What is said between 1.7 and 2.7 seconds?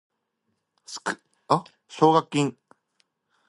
also been awarded.